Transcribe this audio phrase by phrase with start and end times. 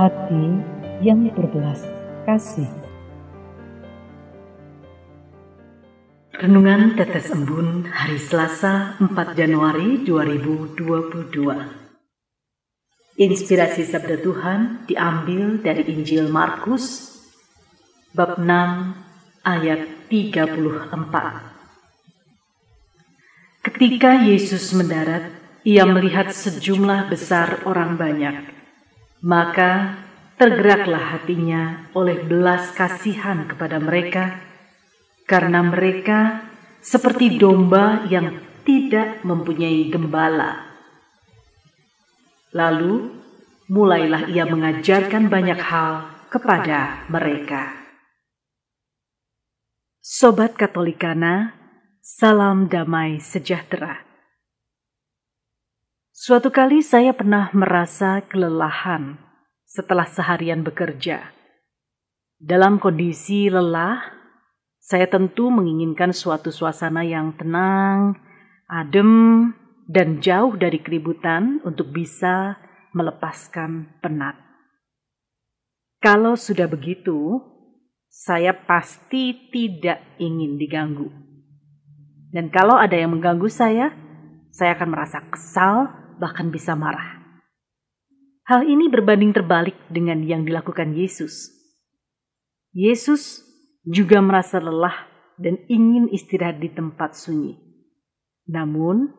[0.00, 0.64] Hati
[1.04, 1.84] yang berbelas
[2.24, 2.72] kasih.
[6.40, 11.36] Renungan Tetes Embun hari Selasa 4 Januari 2022
[13.20, 17.20] Inspirasi Sabda Tuhan diambil dari Injil Markus
[18.16, 18.48] bab 6
[19.44, 20.96] ayat 34
[23.68, 25.28] Ketika Yesus mendarat,
[25.60, 28.59] ia melihat sejumlah besar orang banyak.
[29.20, 30.00] Maka
[30.40, 34.40] tergeraklah hatinya oleh belas kasihan kepada mereka
[35.28, 36.48] karena mereka
[36.80, 40.64] seperti domba yang tidak mempunyai gembala.
[42.56, 43.12] Lalu
[43.68, 47.76] mulailah ia mengajarkan banyak hal kepada mereka.
[50.00, 51.54] Sobat Katolikana,
[52.02, 54.09] salam damai sejahtera.
[56.20, 59.16] Suatu kali saya pernah merasa kelelahan
[59.64, 61.32] setelah seharian bekerja.
[62.36, 64.04] Dalam kondisi lelah,
[64.84, 68.20] saya tentu menginginkan suatu suasana yang tenang,
[68.68, 69.48] adem,
[69.88, 72.60] dan jauh dari keributan untuk bisa
[72.92, 74.36] melepaskan penat.
[76.04, 77.40] Kalau sudah begitu,
[78.12, 81.08] saya pasti tidak ingin diganggu.
[82.28, 83.96] Dan kalau ada yang mengganggu saya,
[84.52, 87.16] saya akan merasa kesal, bahkan bisa marah.
[88.44, 91.48] Hal ini berbanding terbalik dengan yang dilakukan Yesus.
[92.76, 93.46] Yesus
[93.86, 95.08] juga merasa lelah
[95.40, 97.56] dan ingin istirahat di tempat sunyi.
[98.50, 99.10] Namun,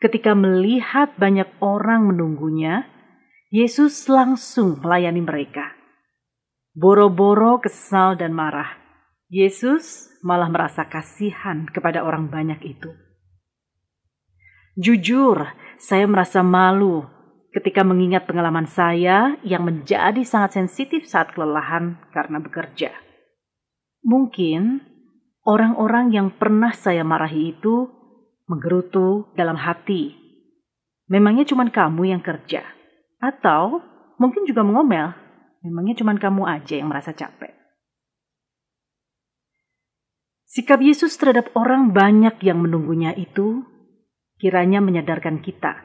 [0.00, 2.88] ketika melihat banyak orang menunggunya,
[3.52, 5.74] Yesus langsung melayani mereka.
[6.72, 8.78] Boro-boro kesal dan marah,
[9.28, 13.07] Yesus malah merasa kasihan kepada orang banyak itu.
[14.78, 15.42] Jujur,
[15.74, 17.02] saya merasa malu
[17.50, 22.94] ketika mengingat pengalaman saya yang menjadi sangat sensitif saat kelelahan karena bekerja.
[24.06, 24.78] Mungkin
[25.42, 27.90] orang-orang yang pernah saya marahi itu
[28.46, 30.14] menggerutu dalam hati.
[31.10, 32.62] Memangnya cuma kamu yang kerja?
[33.18, 33.82] Atau
[34.22, 35.10] mungkin juga mengomel.
[35.66, 37.50] Memangnya cuma kamu aja yang merasa capek.
[40.46, 43.66] Sikap Yesus terhadap orang banyak yang menunggunya itu
[44.38, 45.84] kiranya menyadarkan kita.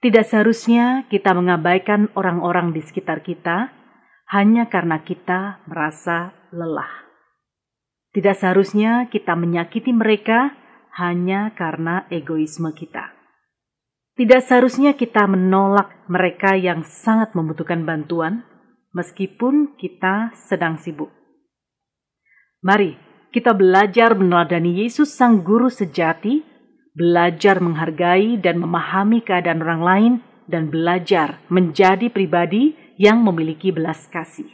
[0.00, 3.68] Tidak seharusnya kita mengabaikan orang-orang di sekitar kita
[4.30, 7.10] hanya karena kita merasa lelah.
[8.10, 10.56] Tidak seharusnya kita menyakiti mereka
[10.98, 13.14] hanya karena egoisme kita.
[14.18, 18.42] Tidak seharusnya kita menolak mereka yang sangat membutuhkan bantuan,
[18.90, 21.14] meskipun kita sedang sibuk.
[22.60, 22.98] Mari
[23.30, 26.42] kita belajar meneladani Yesus, Sang Guru sejati,
[26.94, 30.12] belajar menghargai dan memahami keadaan orang lain,
[30.50, 34.50] dan belajar menjadi pribadi yang memiliki belas kasih.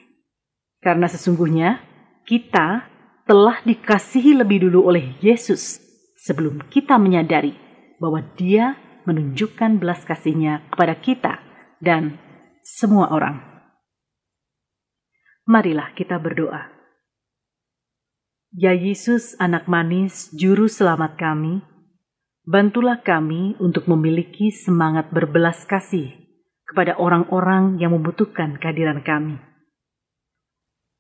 [0.85, 1.81] Karena sesungguhnya
[2.29, 2.85] kita
[3.25, 5.81] telah dikasihi lebih dulu oleh Yesus
[6.21, 7.57] sebelum kita menyadari
[7.97, 8.77] bahwa dia
[9.09, 11.35] menunjukkan belas kasihnya kepada kita
[11.81, 12.21] dan
[12.61, 13.41] semua orang.
[15.47, 16.75] Marilah kita berdoa.
[18.51, 21.63] Ya Yesus, anak manis, juru selamat kami,
[22.47, 26.15] bantulah kami untuk memiliki semangat berbelas kasih
[26.63, 29.43] kepada orang-orang yang membutuhkan kehadiran kami.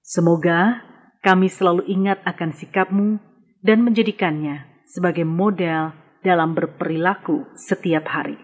[0.02, 0.82] Semoga
[1.22, 3.18] kami selalu ingat akan sikapmu
[3.62, 8.38] dan menjadikannya sebagai model dalam berperilaku setiap hari.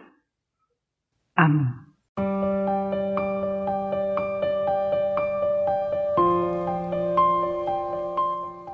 [1.39, 1.92] Amin.